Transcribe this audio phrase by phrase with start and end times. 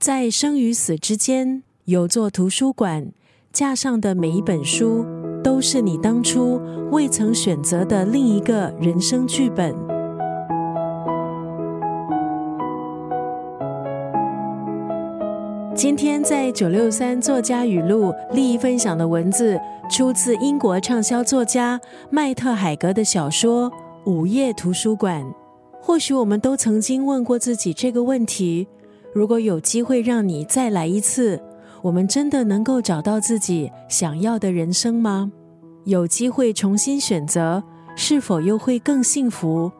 [0.00, 3.10] 在生与死之间，有座图书馆，
[3.52, 5.04] 架上的每一本书，
[5.42, 6.60] 都是你当初
[6.92, 9.74] 未曾选择的另一个人生剧本。
[15.74, 19.58] 今天在九六三作家语录利益分享的文字，
[19.90, 23.68] 出自英国畅销作家麦特海格的小说
[24.08, 25.24] 《午夜图书馆》。
[25.80, 28.68] 或许我们都曾经问过自己这个问题：
[29.14, 31.40] 如果有机会让你再来一次，
[31.82, 35.30] 我们真的能够找到自己想要的人生吗？
[35.84, 37.62] 有机会重新选择，
[37.96, 39.70] 是否又会更幸福？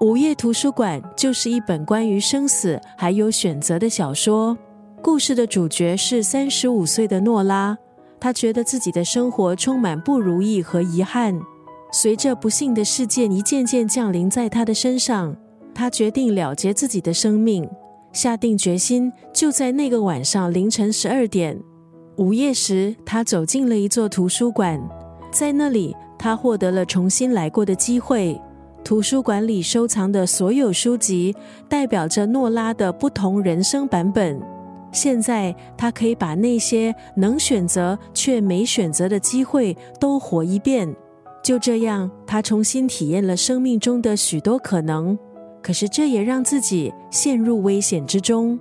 [0.04, 4.56] 《午夜图书馆》就是一本关于生死还有选择的小说。
[5.00, 7.78] 故事的主角是三十五岁的诺拉，
[8.18, 11.40] 他觉得自己的生活充满不如意和遗憾。
[11.92, 15.36] 随着不幸的事件一件件降临在他的身上，
[15.74, 17.68] 他决定了结自己的生命，
[18.12, 19.12] 下定决心。
[19.32, 21.58] 就在那个晚上凌晨十二点，
[22.16, 24.80] 午夜时，他走进了一座图书馆，
[25.30, 28.40] 在那里，他获得了重新来过的机会。
[28.84, 31.34] 图书馆里收藏的所有书籍，
[31.68, 34.40] 代表着诺拉的不同人生版本。
[34.90, 40.94] 现在，他可以把那些能选择却没选择的机会都活一遍。
[41.42, 45.18] 就这样，他重新体验了生命中的许多可能。
[45.62, 48.58] 可是，这也让自己陷入危险之中。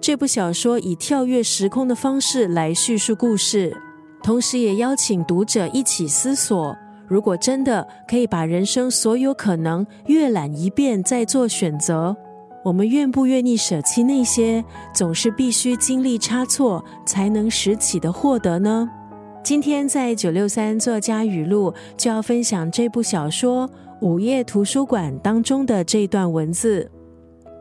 [0.00, 3.76] 这部小说以跳跃时空的方式来叙述故事，
[4.22, 6.76] 同时也邀请读者一起思索：
[7.08, 12.16] 如果真的可以把人生所有可能阅览一遍，再做选择。
[12.64, 18.88] 我们愿不愿意舍弃那些总是必须经历差错才能拾起的获得呢？
[19.44, 23.68] 今天在九六三作家语录就要分享这部小说
[24.00, 26.90] 《午夜图书馆》当中的这段文字：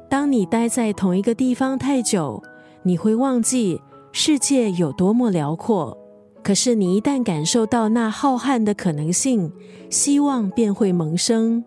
[0.10, 2.42] 当你待在同一个地方太久，
[2.84, 3.82] 你会忘记
[4.14, 5.94] 世界有多么辽阔；
[6.42, 9.52] 可是你一旦感受到那浩瀚的可能性，
[9.90, 11.62] 希望便会萌生。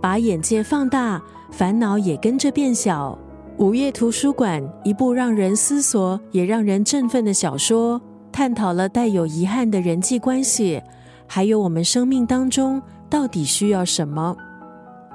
[0.00, 1.22] 把眼界放大。
[1.52, 3.16] 烦恼也跟着变小。
[3.58, 8.00] 午夜图书馆，一部让人思索也让人振奋的小说，
[8.36, 10.82] 探讨了带有遗憾的人际关系，
[11.26, 14.36] 还有我们生命当中到底需要什么。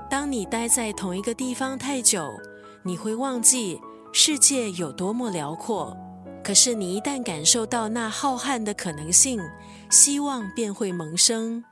[0.09, 2.33] 当你待在同一个地方太久，
[2.81, 3.79] 你会忘记
[4.11, 5.95] 世界有多么辽阔。
[6.43, 9.39] 可是你一旦感受到那浩瀚的可能性，
[9.91, 11.63] 希望便会萌生。